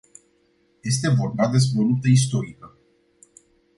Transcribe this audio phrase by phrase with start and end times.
[0.89, 2.77] Este vorba despre o luptă istorică.